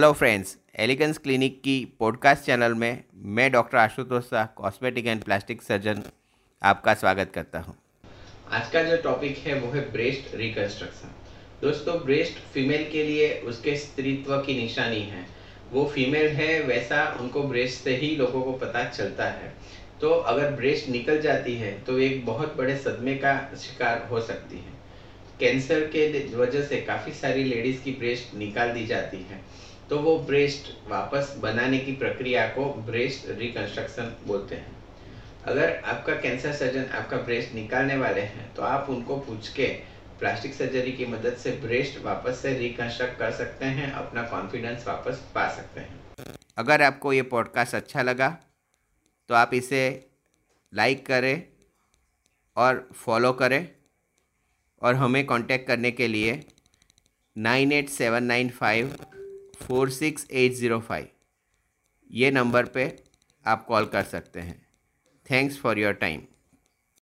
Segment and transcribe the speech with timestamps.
[0.00, 3.02] Hello friends elegance clinic की podcast channel में
[3.36, 6.02] मैं doctor Ashutosh Shah cosmetic and plastic surgeon
[6.62, 7.74] आपका स्वागत करता हूँ।
[8.50, 11.14] आज का जो टॉपिक है, वो है ब्रेस्ट रिकंस्ट्रक्शन
[11.62, 15.26] दोस्तों ब्रेस्ट फीमेल के लिए उसके स्त्रीत्व की निशानी है।
[15.72, 19.52] वो फीमेल है, वैसा उनको ब्रेस्ट से ही लोगों को पता चलता है।
[20.00, 24.58] तो अगर ब्रेस्ट निकल जाती है तो एक बहुत बड़े सदमे का शिकार हो सकती
[24.58, 24.76] है।
[25.40, 26.06] कैंसर के
[26.36, 29.46] वजह से काफ़ी सारी लेडीज़ की ब्रेस्ट निकाल दी जाती है।
[29.90, 34.76] तो वो ब्रेस्ट वापस बनाने की प्रक्रिया को ब्रेस्ट रिकंस्ट्रक्शन बोलते हैं।
[35.44, 39.66] अगर आपका कैंसर सर्जन आपका ब्रेस्ट निकालने वाले हैं तो आप उनको पूछ के
[40.18, 45.22] प्लास्टिक सर्जरी की मदद से ब्रेस्ट वापस से रिकंस्ट्रक्ट कर सकते हैं, अपना कॉन्फिडेंस वापस
[45.34, 48.28] पा सकते हैं। अगर आपको ये पॉडकास्ट अच्छा लगा
[49.30, 49.82] तो आप इसे
[50.72, 51.42] लाइक करें
[52.56, 53.68] और फॉलो करें
[54.82, 56.40] और हमें कांटेक्ट करने के लिए
[57.36, 58.96] nine eight seven nine five
[59.58, 61.08] four six eight zero five.
[62.10, 62.84] ये नंबर पे
[63.46, 64.66] आप कॉल कर सकते हैं।
[65.26, 66.22] Thanks for your time.